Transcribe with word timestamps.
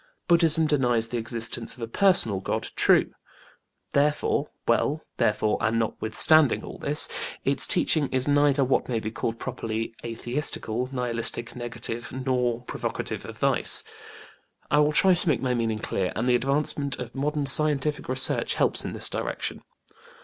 BudĖĢdĖĢhism 0.27 0.67
denies 0.67 1.07
the 1.09 1.19
existence 1.19 1.75
of 1.75 1.79
a 1.83 1.87
personal 1.87 2.39
God 2.39 2.69
true: 2.75 3.13
therefore 3.93 4.49
well, 4.67 5.05
therefore, 5.17 5.59
and 5.61 5.77
notwithstanding 5.77 6.63
all 6.63 6.79
this, 6.79 7.07
its 7.45 7.67
teaching 7.67 8.07
is 8.07 8.27
neither 8.27 8.63
what 8.63 8.89
may 8.89 8.99
be 8.99 9.11
called 9.11 9.37
properly 9.37 9.93
atheistical, 10.03 10.89
nihilistic, 10.91 11.55
negative, 11.55 12.11
nor 12.11 12.63
provocative 12.63 13.25
of 13.25 13.37
vice. 13.37 13.83
I 14.71 14.79
will 14.79 14.91
try 14.91 15.13
to 15.13 15.29
make 15.29 15.39
my 15.43 15.53
meaning 15.53 15.77
clear, 15.77 16.11
and 16.15 16.27
the 16.27 16.33
advancement 16.33 16.97
of 16.97 17.13
modern 17.13 17.45
scientific 17.45 18.09
research 18.09 18.55
helps 18.55 18.83
in 18.83 18.93
this 18.93 19.07
direction. 19.07 19.61